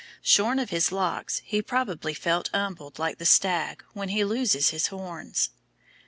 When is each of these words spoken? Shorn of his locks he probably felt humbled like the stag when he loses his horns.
Shorn 0.23 0.57
of 0.57 0.71
his 0.71 0.91
locks 0.91 1.43
he 1.45 1.61
probably 1.61 2.15
felt 2.15 2.49
humbled 2.55 2.97
like 2.97 3.19
the 3.19 3.23
stag 3.27 3.83
when 3.93 4.09
he 4.09 4.23
loses 4.23 4.69
his 4.71 4.87
horns. 4.87 5.51